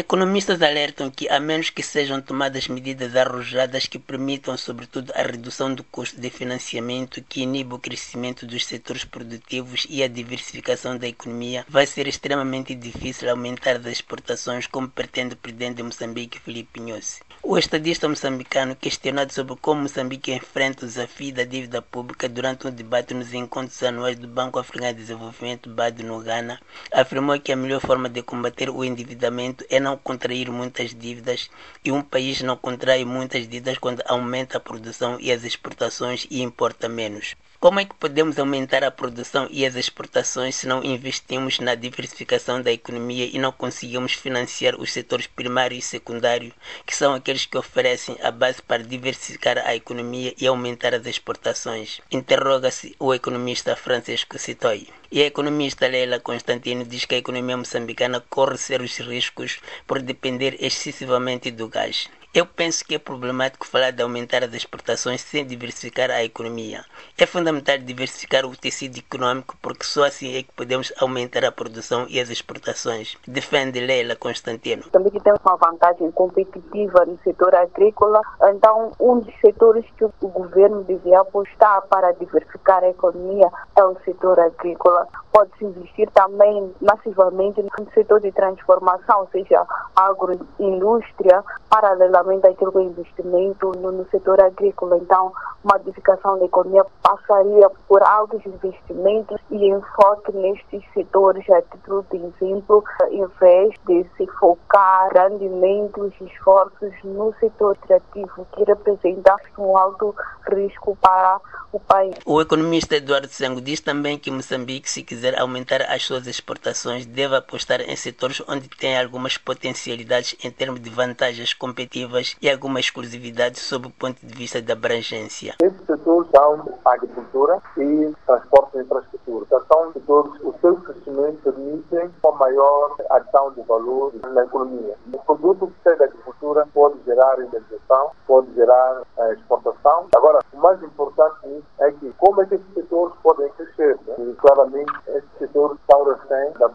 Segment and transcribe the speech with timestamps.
[0.00, 5.74] Economistas alertam que, a menos que sejam tomadas medidas arrojadas que permitam, sobretudo, a redução
[5.74, 11.06] do custo de financiamento, que iniba o crescimento dos setores produtivos e a diversificação da
[11.06, 16.80] economia, vai ser extremamente difícil aumentar as exportações, como pretende o presidente de Moçambique, Filipe
[16.80, 17.20] Nhosi.
[17.42, 22.70] O estadista moçambicano, questionado sobre como Moçambique enfrenta o desafio da dívida pública durante um
[22.70, 26.60] debate nos encontros anuais do Banco Africano de Desenvolvimento, BAD, no Ghana,
[26.92, 31.50] afirmou que a melhor forma de combater o endividamento é não contrair muitas dívidas
[31.84, 36.42] e um país não contrai muitas dívidas quando aumenta a produção e as exportações e
[36.42, 37.36] importa menos.
[37.60, 42.62] Como é que podemos aumentar a produção e as exportações se não investimos na diversificação
[42.62, 46.54] da economia e não conseguimos financiar os setores primário e secundário,
[46.86, 52.00] que são aqueles que oferecem a base para diversificar a economia e aumentar as exportações?
[52.10, 54.88] Interroga-se o economista Francisco Citoi.
[55.12, 60.56] E a economista Leila Constantino diz que a economia moçambicana corre sérios riscos por depender
[60.60, 62.08] excessivamente do gás.
[62.32, 66.84] Eu penso que é problemático falar de aumentar as exportações sem diversificar a economia.
[67.18, 72.06] É fundamental diversificar o tecido econômico porque só assim é que podemos aumentar a produção
[72.08, 73.18] e as exportações.
[73.26, 74.84] Defende Leila Constantino.
[74.92, 78.20] Também tem uma vantagem competitiva no setor agrícola,
[78.54, 83.96] então um dos setores que o governo devia apostar para diversificar a economia é o
[84.04, 85.08] setor agrícola.
[85.32, 92.82] Pode-se investir também massivamente no setor de transformação, ou seja, agroindústria, paralelamente àquilo que é
[92.82, 94.98] investimento no, no setor agrícola.
[94.98, 95.32] Então,
[95.64, 102.84] modificação da economia passaria por altos investimentos e enfoque nestes setores, a título de exemplo,
[103.10, 110.14] em vez de se focar grandemente os esforços no setor criativo, que representa um alto
[110.50, 111.40] risco para
[111.72, 112.14] o país.
[112.26, 117.36] O economista Eduardo Sengo diz também que Moçambique, se quiser aumentar as suas exportações, deve
[117.36, 123.60] apostar em setores onde tem algumas potencialidades em termos de vantagens competitivas e alguma exclusividade
[123.60, 125.54] sob o ponto de vista da abrangência.
[125.62, 129.46] Esses setores são agricultura e transporte e infraestrutura.
[129.46, 134.96] Então, são setores, o seu crescimento permite uma maior adição de valor na economia.
[135.12, 140.08] O produto que sai da agricultura pode gerar indenização, pode gerar uh, exportação.
[140.14, 143.98] Agora, o mais importante é que como é que esses setores podem crescer?
[144.06, 144.14] Né?
[144.18, 146.68] E claramente esses setores estão refém da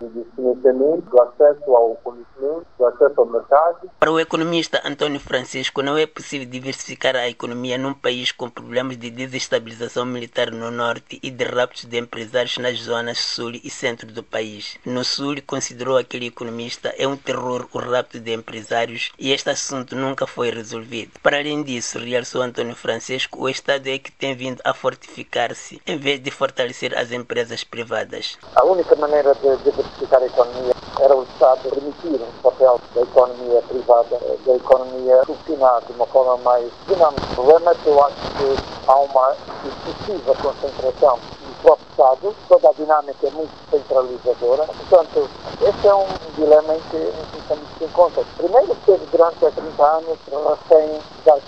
[0.00, 3.90] de financiamento, do acesso ao conhecimento, do acesso ao mercado.
[3.98, 8.96] Para o economista Antônio Francisco, não é possível diversificar a economia num país com problemas
[8.96, 14.10] de desestabilização militar no norte e de raptos de empresários nas zonas sul e centro
[14.12, 14.78] do país.
[14.84, 19.96] No sul, considerou aquele economista, é um terror o rapto de empresários e este assunto
[19.96, 21.12] nunca foi resolvido.
[21.22, 25.98] Para além disso, realçou Antônio Francisco, o Estado é que tem vindo a fortificar-se em
[25.98, 28.38] vez de fortalecer as empresas privadas.
[28.54, 33.62] A única maneira de diversificar a economia era o Estado permitir um papel da economia
[33.62, 37.22] privada, da economia funcionar de uma forma mais dinâmica.
[37.32, 42.68] O problema é que eu acho que há uma excessiva concentração no próprio Estado, toda
[42.68, 44.64] a dinâmica é muito centralizadora.
[44.66, 45.28] Portanto,
[45.60, 48.24] esse é um dilema em que, estamos em conta.
[48.36, 51.38] Primeiro, teve durante 30 anos da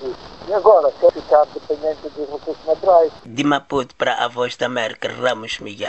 [0.48, 3.12] e agora quer ficar dependente dos recursos naturais.
[3.25, 5.84] De Maputo para a Voz da América, Ramos Miguel.